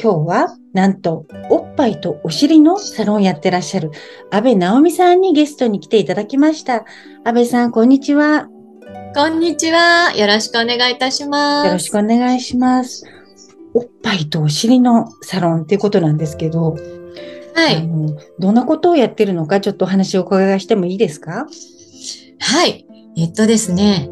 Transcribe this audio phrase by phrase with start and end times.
[0.00, 3.90] 今日はなんとおっぱいとお尻のサロンやってらっしゃる
[4.30, 6.84] 安倍直美さんにゲストに来ていただきました
[7.24, 8.48] 安倍さんこんにちは
[9.14, 10.14] こんにちは。
[10.14, 11.66] よろしくお願いいたします。
[11.66, 13.04] よろしくお願いします。
[13.74, 16.76] おっぱいとお尻のサロンっていうことなんですけど、
[17.54, 17.88] はい。
[18.38, 21.46] どんなことをやってるのかちょっとお話をお伺いしてもいいですか？
[22.38, 22.86] はい。
[23.16, 24.08] えっとですね。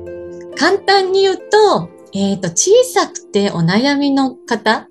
[0.57, 4.88] 簡単に言うと、えっと、小さくてお悩みの方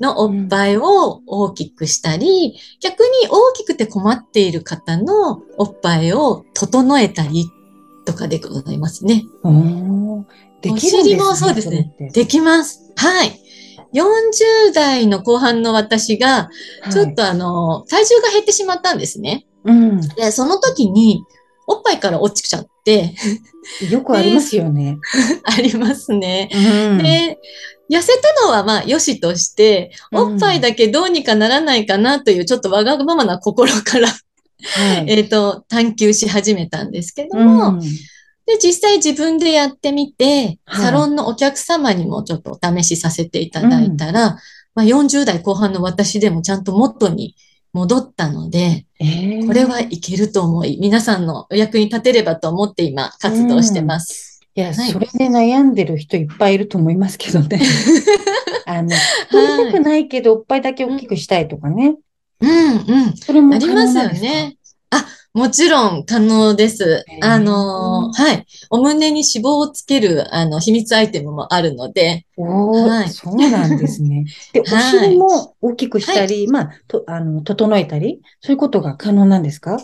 [0.00, 7.50] のおっぱいを大きくしたり、逆に大きくて困っている方のおっぱいを整えたり
[8.04, 9.24] とかでございますね。
[9.42, 10.24] おー
[10.62, 11.00] できるんですね。
[11.00, 12.92] お尻もそうですねできます。
[12.96, 13.40] はい。
[13.94, 16.50] 40代の後半の私が、
[16.90, 19.30] ちょっとあの、体重が減ってしまったんですね。
[19.30, 20.00] はいうん。
[20.00, 21.24] で、その時に、
[21.68, 23.14] おっぱいから落ちちゃって、
[23.90, 24.98] よくありますよね。
[25.44, 26.48] ありますね。
[26.52, 26.98] うん。
[26.98, 27.38] で、
[27.90, 35.04] 痩せたのはまあ、よしとして、うんおっぱいだけどうにかならないかなという、ちょっとわがままな心から、はい。
[35.12, 44.38] えっと、探求し始めたんですけどうも、んで、実際自分でやってみて、はいサロンのお客様にもちょっとお試しさせていただいたら、
[44.74, 47.34] まあ、40代後半の私でもちゃんと元に
[47.72, 54.40] 戻ったので、えーこれはいけると思い、皆さんのお役に立てればと思って今活動してます。
[54.54, 57.60] いや、はいそれで悩んでる人いっぱいいると思いますけどね。
[58.66, 58.90] あの、
[59.28, 61.96] 太りたくないけど、おっぱいだけ大きくしたいとかね。
[62.40, 63.16] うんうん。
[63.16, 64.57] それもありますよね。
[65.38, 68.46] あ、もちろん可能ですあの、はい。
[68.70, 74.26] お胸に脂肪をつける、あの、秘密アイテムもあるので、おーはいそうなんですね。
[74.52, 79.78] で、おはい尻も大きくしたり、まあ、と、あの、整えたり、そういうことが可能なんですか？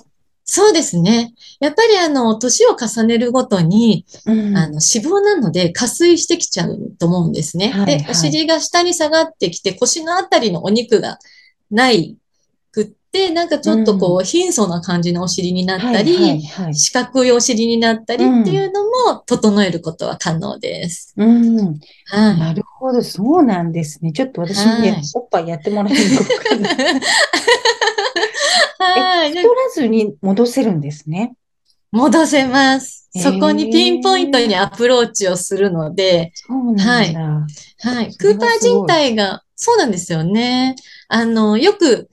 [0.47, 1.33] そうですね。
[1.59, 4.57] やっぱりあの、年を重ねるごとに、うん。
[4.57, 7.69] あの、脂肪なので、加水してきちゃうと思うんですね。
[7.69, 11.19] で、はいはいお尻が下に下がってきて、腰のあたりのお肉が
[11.71, 12.19] ない
[13.15, 16.75] くって、なんかちょっとこう、貧相な感じのお尻になったり、はいはいはい。
[16.75, 21.15] 四角いお尻になったりっていうのも整えることは可能です。
[21.17, 21.57] うん。
[22.07, 22.39] はい。
[22.39, 24.13] なるほど、そうなんですね。
[24.13, 26.71] ちょっと私にねはいおっぱいやってもらえるのかな
[28.97, 29.01] い。
[29.01, 29.31] はい。
[29.31, 31.35] 太らずに戻せるんですね。
[31.93, 33.09] 戻せます。
[33.17, 37.47] そこにピンポイントにアプローチをするので、そうなんだ。
[37.89, 38.13] はい。
[38.13, 40.75] そクーパー人体が、そうなんですよね。
[41.09, 42.09] あの、よく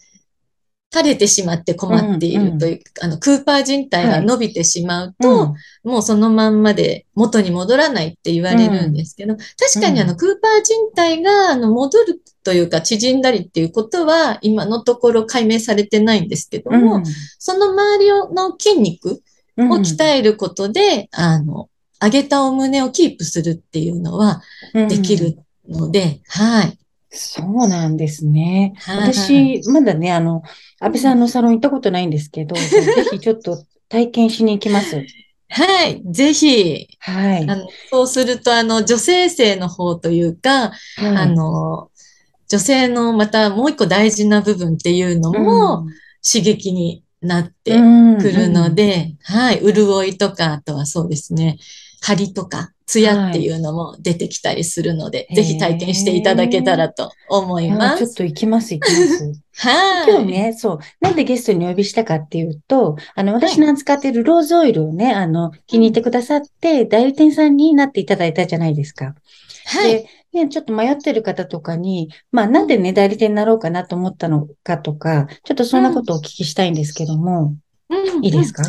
[0.94, 2.54] 垂れてしまって困っていうんうん。
[2.54, 5.56] るという、あの、クーパー人体が伸びてしまううと、ん。
[5.84, 17.04] もうそのまんまで元に戻らないって言われるんですけど、確かにあの、クーパー人体があの戻るというか縮んだりっていうことは今のところ解明されてないんですけども、うん。
[17.40, 19.22] その周りの筋肉
[19.58, 21.70] うんを鍛えることで、あの、
[22.02, 24.42] 上げたお胸をキープするっていうのは
[24.74, 25.38] できる
[25.68, 26.78] ので、はい。
[27.12, 28.74] そうなんですね。
[28.78, 30.44] はい私、まだね、あの、
[30.80, 32.62] 安倍さんのサロン行ったことないんですけど、ぜ
[33.12, 35.06] ひちょっと体験しに行きます。
[35.54, 36.02] はい。
[36.06, 37.50] ぜひ、はい。
[37.50, 41.90] あの、そうすると、あの、女性性の方というか、はいあの、
[42.48, 45.88] 女性のまたもう一個大事な部分っていうのも
[46.26, 47.82] 刺激になってう
[48.16, 49.62] んくるので、はい。
[49.62, 51.58] 潤いとか、あとはそうですね、
[52.02, 58.06] 張りとか、ツヤっていうのも出てきたりするので、はいぜひ体験していただけたらと思いあます。
[58.06, 59.34] ちょっと行きます、行きます。
[59.56, 60.10] はい。
[60.12, 69.16] 今日ね、そう、なんでゲストにお呼びしたかっていうと、あの、私の扱っているローズオイルをね、あの、気に入ってくださって、代理店さんになっていただいたじゃないですか。
[69.68, 69.92] はい。
[70.34, 77.56] で、ね、ちょっと迷ってる方とかに、まあ、なんでね、代理店になろうかなと思ったのかとか、ちょっとそんなことをお聞きしたいんですけども、
[77.90, 78.64] うんいいですか？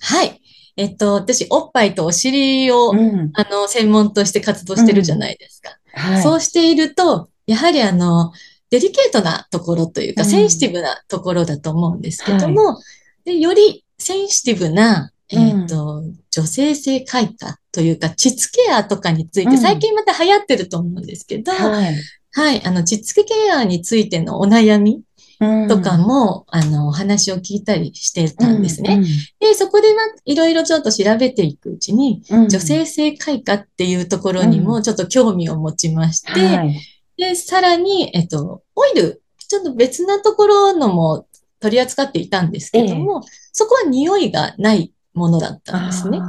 [0.00, 0.40] はい。
[0.76, 3.30] えっと、私、おっぱいとお尻を、うん。
[3.34, 5.78] あの、専門として活動してるじゃないですか。
[5.92, 6.22] はい。
[6.22, 8.32] そうしていると、やはりあの、
[8.70, 12.78] デリケートなところというか、うんセンシティブなところだと思うんですけども、
[13.24, 21.94] でよりセンシティブな、えっと、女性性開花というか、膣ケアとかについて、うん最近また流行ってると思うんですけど、はい。
[22.32, 25.02] はい、あの、膣ケアについてのお悩みうん
[25.38, 28.96] とかも、あの、お話を聞いたりしてたんですね。
[28.96, 29.04] うん
[29.38, 29.94] で、そこでは
[30.24, 36.80] いろいろちょっと調べていくうちに、うん女性性開花っていうところにもちょっと興味を持ちまして、はい。
[37.16, 41.26] で、さらに、えっと、オイルちょっと別なところのも
[41.60, 43.22] 取り扱っていたんですけども、
[43.52, 46.20] そこは匂いがないものだったんですね。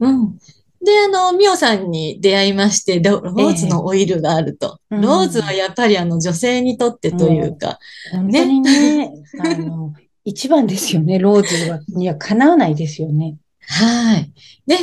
[0.00, 0.38] うん。
[0.84, 4.78] で、あの、ミオさんに出会いまして、ロローズのオイルがあると。
[4.90, 7.78] ええうんローズはやっぱりあの女性にとってというか、
[8.12, 9.94] 本当にね、あの、
[10.24, 11.80] 一番ですよね、ローズは。
[11.88, 13.36] にはかなわないですよね。
[13.66, 14.32] はい。
[14.66, 14.76] で、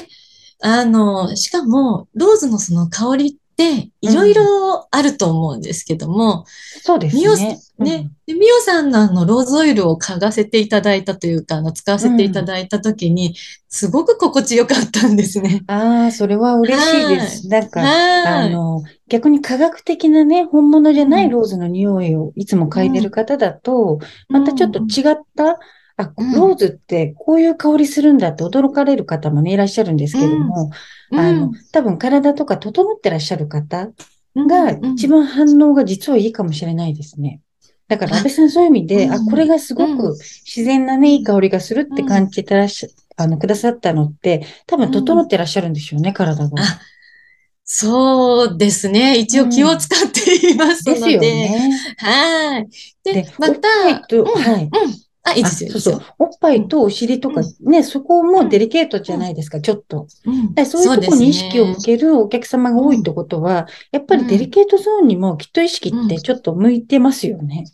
[0.61, 6.45] あの、しかも、ローズのその香りって、いろいろあると思うんですけども、
[6.81, 7.59] そうですね。
[7.79, 13.35] ね、でミオさんのあの、ローズオイルを嗅がせていただいたというか、あの、使わせていただいたときに、
[13.69, 15.61] すごく心地よかったんですね。
[15.67, 17.47] ああ、それは嬉しいです。
[17.47, 18.47] なんか、はい。
[18.47, 21.27] あの、逆に科学的なね、本物じゃなうん。
[21.27, 25.59] いローズの匂いをいつも嗅いでる方だと、またちょっと違った、
[25.97, 26.31] あ、うん。
[26.33, 30.71] ローズってこういう香りするんだって驚かれる方もね、いらっしゃるんですけども、
[31.11, 31.19] うん。
[31.19, 33.89] あの、多分体とか整ってらっしゃる方
[34.35, 34.93] うんがうん。
[34.93, 37.41] 一番反応が実はいいかもしれないですね。
[37.89, 40.13] だから、あ安倍さんそういう意味で、うんあ、これがすごうんく
[40.45, 46.61] 自然なね、いい香りがするって感じてらっしゃ、あの、くださったのって、多分整ってらっしゃるんでしょうね、体が。
[46.61, 46.79] あ、
[47.63, 49.17] そうですね。
[49.17, 50.99] 一応気を使っていますので。
[50.99, 51.71] ですよね。
[51.97, 52.69] はい。
[53.03, 54.69] でで、また、と、うんはい。
[55.29, 55.33] うん。
[55.33, 55.71] あ、いいあ、ですよ。
[55.71, 56.01] そうそう。
[56.19, 60.07] おっぱいとお尻とかね、そこもデリケートじゃないですか、ちょっと。
[60.25, 67.65] うんでそういうところに意識を向けるお客様が多いってことは、やっぱりデリケートゾーンにもきっと意識ってちょっと向いてますよね。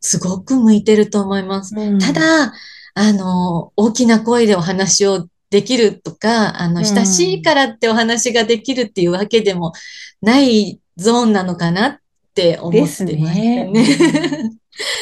[0.00, 1.74] すごく向いてると思います。
[1.76, 2.52] うんただ、
[2.94, 9.72] あの、大きな声でお話をできるとか、あの、うん親しいからってお話ができるっていうわけでも
[10.20, 11.98] ないゾーンなのかなっ
[12.34, 13.70] て思ってますね。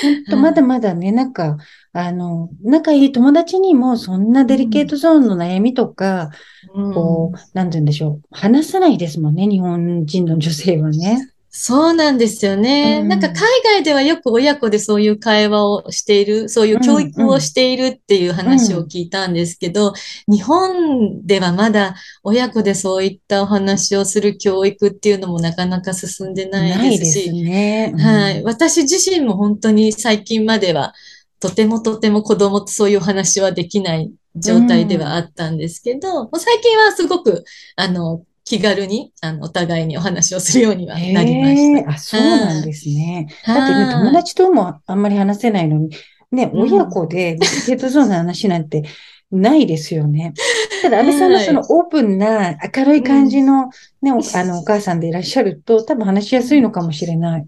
[0.05, 0.15] ね。
[0.15, 1.57] 本当まだまだね、なんか、
[1.93, 6.31] あの、仲いい友達にもそんなデリケートゾーンの悩みとか、
[6.75, 8.23] うんこう、なんて言うんでしょう。
[8.31, 11.33] 話さないですもんね、日本人の女性はね。
[11.53, 13.01] そうなんですよね。
[13.03, 19.93] うんなんか海外ではよく親子でそういう会話をしている、そういう教育をしているっていう話を聞いたんですけど、
[20.29, 27.91] 日本ではまだ親子でそういったお話をする教育っていうのもなかなか進んでなないいですし、ですね。
[27.95, 28.43] うんはい。
[28.45, 30.95] 私自身も本当に最近までは、
[31.41, 37.45] とてもとても子供とそういうお話はできない状態ではあったんですけど、もう最近はすごく、
[37.75, 43.29] あの、気軽に、あの、お互いにお話をするようにはなりましへえ、あ、そうなんですね。
[43.45, 43.55] た。
[43.55, 45.91] だってね、はい友達ともあんまり話せないのに、
[46.33, 48.83] ね、うん親子でデートゾーンの話なんて
[49.31, 50.35] ないですよね。
[50.83, 53.71] ただ、安倍さんのそのオープンな明るい感じの
[54.03, 57.45] ね、おあの、お母さんでいらっしゃると、多分話しやすいのかもしれない。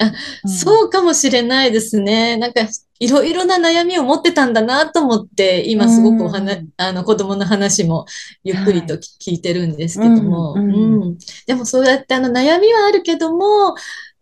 [0.00, 0.12] あ
[0.44, 0.50] うん。
[0.50, 2.36] そうかもしれないですね。
[2.36, 2.62] なんか、
[3.00, 6.68] いろいろな悩みを持ってたんだなと思って、今すごくお話、うん。
[6.76, 8.06] あの、子供の話も
[8.42, 11.02] ゆっくりと聞いてるんですけども、うんうん。
[11.02, 11.18] うん。
[11.46, 13.76] でもそうやってあの悩みはあるけども、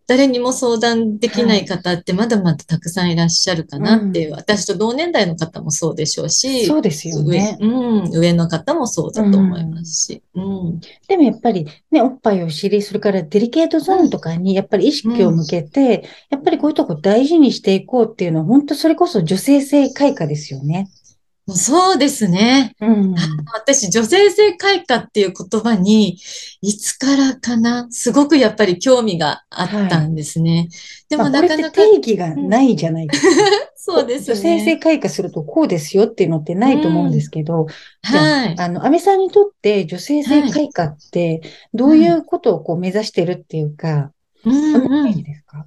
[0.06, 7.58] 誰にも相談できない方ってまだまだたくさんいらっしゃるかなっていう、私と同年代の方もそうでしょうし、そうですよね。
[7.60, 20.88] 上、うん、上の方もそうだと思いますし、うん、でもやっぱりね、おっぱいを知り、それからデリケートゾーンとかにやっぱり意識を向けて、やっぱりこういうとこ大事にしていこうっていうのは、本当それこそ女性性開花ですよね。
[21.46, 22.74] もうそうですね。
[22.80, 23.14] うん。
[23.54, 26.18] 私、女性性開花っていう言葉に、
[26.60, 30.68] いつからかな、すごくやっぱり興味があったんですね。
[31.08, 33.40] でもまあ、これってなかなか、定義がないじゃないですか。
[33.76, 34.76] そうです女性性ね。
[34.78, 37.66] 開花するとこうですよっていうのってないと思うんですけど、
[38.02, 38.56] じゃあはい。
[38.58, 41.42] あの、安倍さんにとって女性性開花って
[41.74, 44.12] どういうことをこう目指してるっていうか、
[44.44, 45.66] うんどんうんジですか？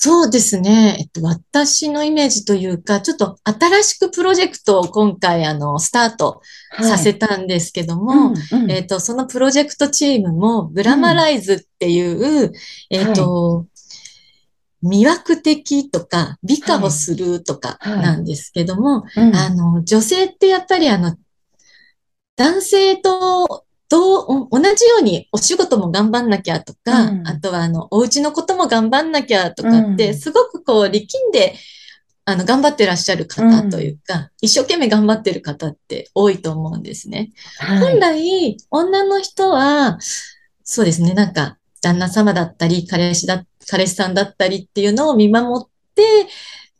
[0.00, 0.96] そうですね。
[1.00, 6.40] えっと、私のイメージというか、ちょっと新しくプロジェクトを今回、あの、スタート
[6.80, 8.70] させたんですけども、うんうん。
[8.70, 12.52] えっと、そのプロジェクトチームも、グラマライズっていう、
[12.90, 13.66] えっと、
[14.84, 17.98] 魅惑的とか、美化をするとかはい。
[18.00, 19.34] なんですけども、うん。
[19.34, 21.16] あの、女性ってやっぱりあの、
[22.36, 23.37] 男性と、
[23.88, 27.26] と、お同じようにお仕事も頑張んなきゃとか、うん。
[27.26, 30.18] あとはあの、お家のことも頑張んなきゃとかって、うん。
[30.18, 31.54] すごくこう、力んで、
[32.24, 37.30] あの、頑張ってらっしゃる方というか、一生懸命頑張ってる方って多いと思うんですね。
[37.58, 37.78] はい。
[37.78, 39.98] 本来、女の人は、
[40.62, 46.02] そうですね、なんか、旦那様だったり、彼氏だ、彼氏さんだったりっていうのを見守って、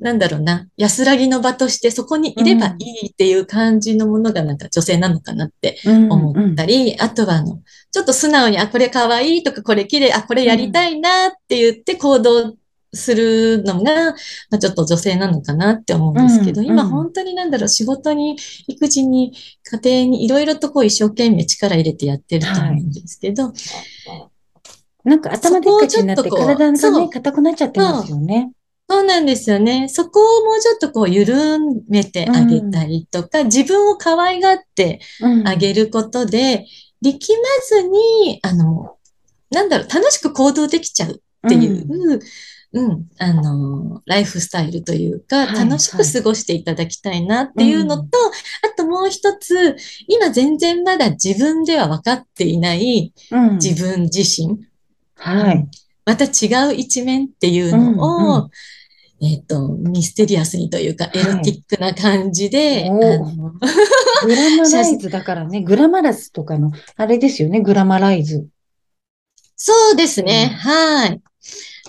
[0.00, 12.54] なんだろうな、安らぎの場としてそこにいればいいっていう感じのものがなんか女性なのかなって思ったり、あとはあの、ちょっと素直に、あ、これ可愛いとか、これ綺麗、あ、これやりたいなって言って行動
[12.92, 14.12] するのが、
[14.50, 18.36] まあ、ちょっと女性なのかなって思うんですけど、うんうん今本当になんだろう、仕事に、
[18.68, 19.32] 育児に、
[19.82, 23.52] 家庭にいろいろとこう一生懸命力入れてやってると思うんですけど、
[25.04, 28.52] なんか頭でっかちになって体がね、硬くなっちゃってますよね。
[28.90, 29.88] そうなんですよね。
[29.88, 35.48] そこをもうちょっとこう緩めてあげたりとか、自分を可愛がってうん。
[35.48, 36.66] あげることで、
[37.02, 38.96] 力まずに、あの、
[39.50, 42.20] なんだろう、楽しく行動できちゃうっていう、
[42.72, 48.06] うん、あの、ライフスタイルというか、はい楽しく過ごしていただきたいなっていうのと、うん。
[48.06, 49.76] あともう一つ、
[50.06, 53.54] 今全然まだ自分では分かっていないうん。
[53.56, 54.66] 自分自身、
[55.16, 55.68] はい。
[56.06, 58.50] また違う一面っていうのを、
[59.20, 63.14] えっ、と、ミステリアスにというか、エロティックな感じで、おー。
[63.14, 63.52] あの
[64.24, 68.46] グラマライズだからね、グラマラスとかの、あれですよね、グラマライズ。
[69.56, 70.56] そうですね、うん。
[70.56, 71.20] はい。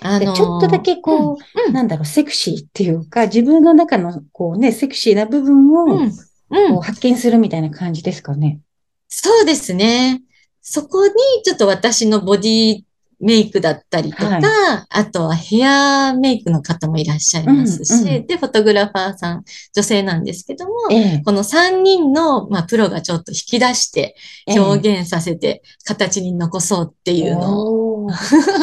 [0.02, 1.74] あでのちょっとだけこう、うん。
[1.74, 8.60] なんだろう、セクシーっていうか、自分の中のこうね、セクシーな部分を、こう発見するみたいな感じですかね。
[9.08, 10.22] そうですね。
[10.62, 12.84] そこにちょっと私のボディ
[13.20, 14.42] メイクだったりとか、はい。
[14.90, 21.22] あとはヘアメイクの方もいらっしゃいますし、うんうで、フォトグラファーさん、女性なんですけども、ええ。
[21.26, 24.16] この3人の、まあ、プロがちょっと引き出して
[24.48, 24.60] ええ。
[24.60, 28.14] 表現させて形に残そうっていうのを、おー。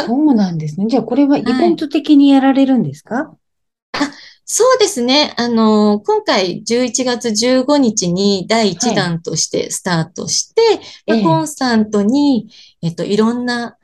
[0.06, 0.86] そうなんですね。
[0.90, 3.36] じゃあ、これはイベント的にやられるんですか、
[4.48, 5.34] そうですね。
[5.36, 10.62] あの、今回11月15日に第1弾としてスタートして、
[11.04, 11.22] まあええ。
[11.24, 12.48] コンスタントに、
[12.80, 13.75] えっと、いろんな、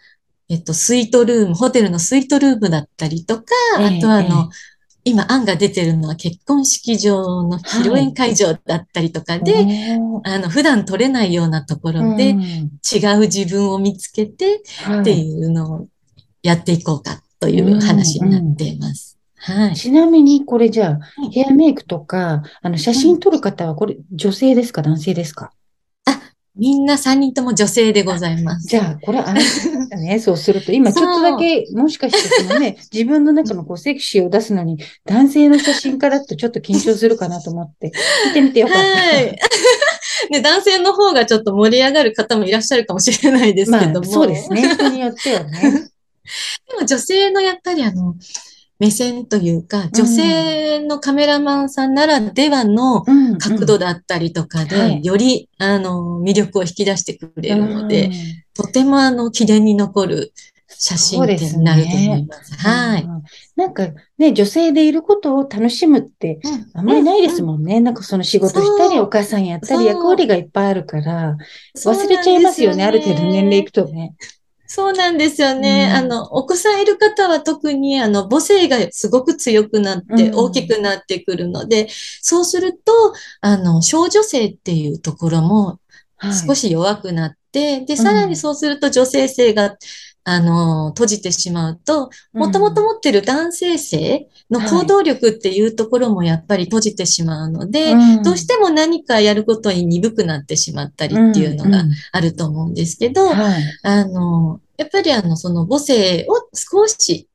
[0.53, 3.45] えっと、スイートルーム、ホテルのスイートルームだったりとか、
[3.81, 4.51] ええあとはあえの、
[5.05, 9.55] 今案が出てるのは結婚式場の披露宴会場だったりとかで、
[9.99, 10.21] おー。
[10.25, 12.41] あの、普段取れないようなところでうん。
[12.41, 12.69] 違
[13.17, 15.29] う自分を見つけてってはい。
[15.29, 15.87] いうのを
[16.43, 19.19] やっていこうかという話になっています。
[19.37, 19.75] はい。
[19.75, 24.83] ちなみに、これじゃあうん、ヘアメイクとか、あの、写真撮る方は、これ、女性ですか？
[24.83, 25.51] 男性ですか？
[26.55, 28.69] みんな3人とも女性でございます。
[28.69, 30.19] じゃあ、これ安心だね。
[30.21, 37.91] そうすると、今ちょっとだけ、もしかしてそのね、 自分の中のこうセクシーを出すのに、男性の写真からだとちょっと緊張するかなと思って、
[38.29, 38.81] 見てみてよかった。
[38.81, 39.39] はい。
[40.31, 44.75] ね、男性の方がちょっと盛り上がる方もいらっしゃるかもしれないですまあけども。、そうですね。
[44.75, 45.91] 人によってはね。
[46.69, 48.15] でも女性のやっぱりあの、
[48.79, 53.39] 目線というか、女性のカメラマンさんならではのうん。
[53.39, 58.13] 角度だったりとかはで、いより、あの、魅力を引き出してくれるので、うん
[58.55, 60.35] とてもあの、記念に残る
[60.69, 62.55] 写真展になると思います。
[62.57, 63.03] はい。
[63.03, 63.23] うん
[63.55, 66.41] なんかね、女性でいることを楽しむって、
[66.73, 67.81] あんまりないですもんね。
[67.81, 71.37] なんかその仕事したり、お母さんやったり、役割がいっぱいあるから、
[71.77, 72.85] 忘れちゃいますよね。
[72.85, 74.15] ある程度年齢いくくとね。
[74.75, 75.89] そうなんですよね。
[75.91, 75.97] うん。
[75.97, 80.35] あの、お子さんいる方は特に、あの、母性がすごく強くなって、うん。
[80.35, 81.89] 大きくなってくるので、
[82.23, 83.13] そうすると、
[83.43, 85.79] あの、少女性っていうところも
[86.17, 86.33] はい。
[86.33, 89.77] 少し弱くなって、で、さらにそうすると女性性が、
[90.25, 103.63] あの、閉じてしまうと、もともと持ってる男性性の行動力っていうところもやっぱり閉じてしまうので、うんどうしても何かやることに鈍くなってしまったりっていうのがあると思うんですけど、はい。
[103.83, 107.29] あの、やっぱりあの、その母性を少し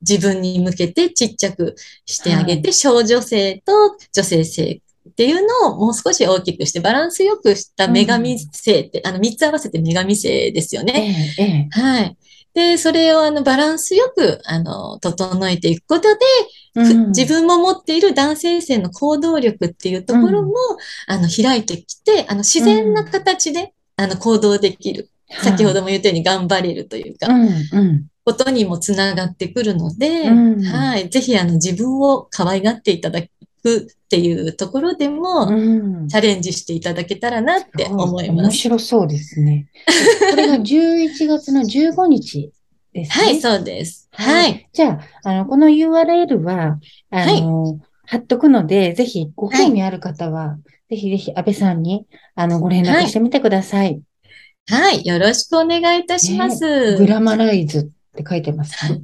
[0.00, 1.74] 自分に向けてちっちゃく
[2.06, 11.34] してあげて、少女性と女性性っていうのをもう少し大きくしてバランスよくした女神性って、あの、三つ合わせて女神性ですよね。
[11.38, 11.80] ええ、ええ。
[11.80, 12.16] はい。
[12.54, 16.18] で、それをあの、バランスよく、あの、整えていくことで、
[16.74, 20.54] ふうん自分も持っている男性性の行動力っていうところも、
[21.06, 25.10] あの、開いてきて、あの、自然な形で、あの、行動できる。
[25.42, 28.06] 先ほども言ったように頑張れるというか、うん、うん。
[28.24, 31.08] ことにもつながってくるので、うんはい。
[31.08, 33.22] ぜひ、あの、自分を可愛がっていただ
[33.62, 38.46] くっていうところでも、うんチャレンジしていただけたらなって思います。
[38.46, 39.68] 面白そうですね。
[40.30, 42.50] これが11月の15日
[42.92, 43.24] ですね。
[43.24, 44.08] はい、そうです。
[44.12, 44.66] ははいい。
[44.72, 54.00] じゃあ、あの、この URL は、あの、貼っとくので、ぜひご興味ある方は、ぜひぜひ安倍さんに、あの、ご連絡してみてください。
[54.66, 55.06] はい。
[55.06, 56.96] よろしくお願いいたします。
[56.96, 59.00] グラマライズって書いてますね。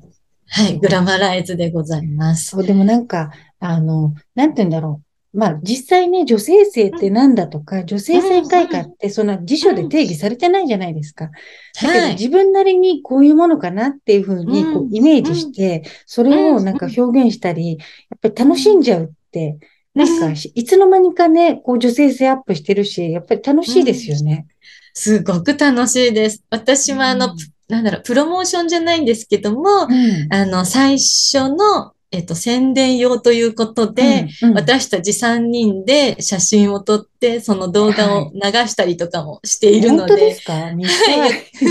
[0.48, 0.78] はい。
[0.78, 2.50] グラマライズでございます。
[2.50, 5.38] そう、でもなんか、あの、なんて言うんだろう。
[5.38, 11.26] まあ、実際ね、女性性ってなんだとか、女性性開花って、そんな辞書で定義されてないじゃないですか。
[11.26, 11.32] だ
[11.80, 12.12] けどはい。
[12.12, 17.84] 自分なりにこういうものかなっていうふうにこううんイメージして、それをなんか表現したり、や
[18.16, 19.58] っぱり楽しんじゃうって、
[19.94, 24.46] なんかしいつの間にかね、こう女性性アップしてるし、やっぱり楽しいですよね。
[24.94, 26.42] すごく楽しいです。
[26.48, 27.36] 私はあの、うん
[27.68, 30.32] なんだろう、プロモーションじゃないんですけども、うん。
[30.32, 34.56] あの、最初の、えっと、宣伝用ということで、うんうん。
[34.56, 40.72] 私たち3人で写真を撮って、その動画を流したりとかもしているので、本当ですか？
[40.72, 41.30] 見たい。
[41.30, 41.70] ちょ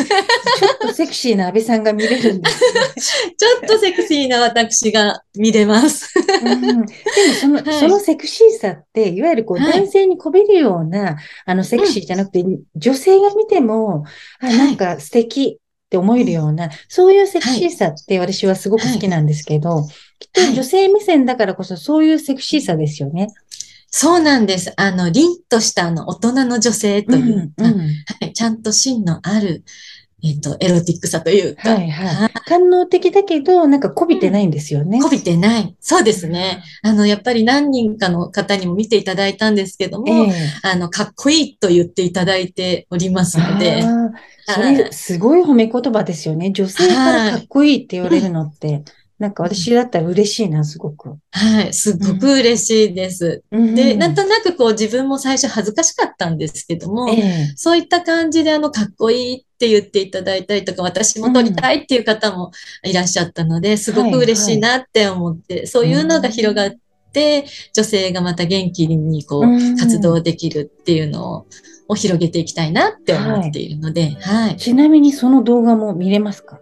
[0.76, 2.60] っとセクシーな安倍さんが見れるんです
[3.36, 6.14] ちょっとセクシーな私が見れます。
[6.44, 6.52] ね。
[6.52, 6.92] うん、でも
[7.42, 7.80] その、はい。
[7.80, 9.74] そのセクシーさって、いわゆるこう、はい。
[9.74, 14.06] 男性にこびるような、あの、セクシーじゃなくて、女性が見ても、
[14.40, 14.58] あ、はい。
[14.60, 19.88] なんか素敵って思えるような、そういうセクシーさって私はすごく好きなんですけど、
[20.20, 23.28] きっと女性目線だからこそそういうセクシーさですよね。
[23.98, 24.74] そうなんです。
[24.76, 27.86] あの、凛としたあの、大人の女性というか、うんうんは
[28.28, 29.64] い、ちゃんと芯のある、
[30.22, 32.30] えっと、エロティックさというか、はいはい。
[32.46, 35.02] 官能的だけど、なんかこびてないんですよね。
[35.02, 35.76] こびてない。
[35.80, 36.62] そうですね。
[36.82, 43.82] あの、やっぱり何人かの方にも見ていただいたんですけども、ええあの、かっこいいと言っていただいておりますので、
[44.48, 46.52] そはいれ、すごい褒め言葉ですよね。
[46.52, 48.84] 女性からかっこいいって言われるのって。
[49.18, 51.18] なんか私だったら嬉しいな、すごく。
[51.32, 53.44] はい、すっごく嬉しいです。
[53.50, 62.52] うんで、なんとなくこう自分も最初恥ずかしかったんですけども、ええそういった感じであの、かっこいいって言っていただいたりとか、私も撮りたいっていう方も
[62.84, 66.74] いらっしゃったので、すごく嬉しいなって思って、そういうのが広がっ
[67.14, 71.46] て、女性がまた元気にこう活動できるっていうのを、
[71.88, 74.58] を広げていきたいなって思っているので、はい。
[74.58, 76.60] ちなみにその動画も見れますか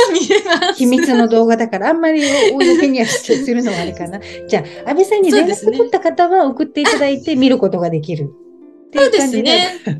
[0.12, 0.74] 見れます。
[0.74, 4.20] 秘密の動画だから、あんまり公にはするのはあれかな。
[4.48, 8.30] じゃあ、安倍さんに連絡取った方は送っていただいて見ることができる。
[8.88, 9.68] っていそうで感じすね。
[9.84, 9.94] そ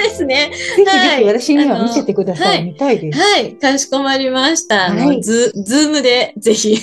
[0.00, 0.50] うですね。
[0.76, 2.64] ぜひぜひ私には見せてください。
[2.64, 3.18] 見たいです。
[3.18, 3.52] はい。
[3.54, 4.90] かしこまりました。
[5.20, 6.78] ズ、ズームでぜひ。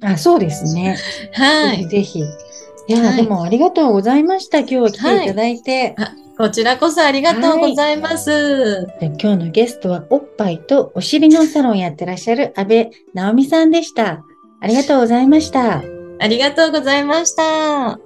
[0.00, 0.96] あ、そうですね。
[1.32, 1.78] はい。
[1.78, 2.20] ぜひぜひ。
[2.20, 4.60] いや、はいでもありがとうございました。
[4.60, 5.94] 今日は来ていただいて。
[6.38, 8.86] こちらこそありがとうございます。
[9.00, 14.24] で今日のゲストはおっぱいとお尻のサロンやってらっしゃる安倍直美さんでした。
[14.60, 15.82] ありがとうございました。
[16.20, 17.98] ありがとうございました。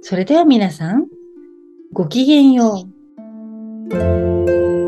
[0.00, 1.06] それでは皆さん、
[1.92, 2.86] ごきげんよ
[3.92, 4.79] う。